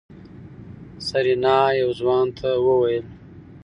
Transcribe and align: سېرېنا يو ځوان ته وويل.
سېرېنا 1.07 1.57
يو 1.81 1.89
ځوان 1.99 2.27
ته 2.37 2.49
وويل. 2.65 3.05